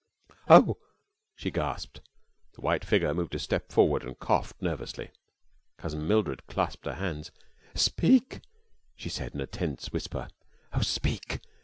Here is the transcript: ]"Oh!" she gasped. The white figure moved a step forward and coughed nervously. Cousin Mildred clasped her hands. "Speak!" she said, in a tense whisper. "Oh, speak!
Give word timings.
]"Oh!" 0.47 0.77
she 1.35 1.51
gasped. 1.51 2.01
The 2.55 2.61
white 2.61 2.83
figure 2.83 3.13
moved 3.13 3.35
a 3.35 3.37
step 3.37 3.71
forward 3.71 4.01
and 4.03 4.17
coughed 4.17 4.59
nervously. 4.59 5.11
Cousin 5.77 6.07
Mildred 6.07 6.47
clasped 6.47 6.87
her 6.87 6.95
hands. 6.95 7.29
"Speak!" 7.75 8.39
she 8.95 9.09
said, 9.09 9.35
in 9.35 9.41
a 9.41 9.45
tense 9.45 9.93
whisper. 9.93 10.29
"Oh, 10.73 10.81
speak! 10.81 11.39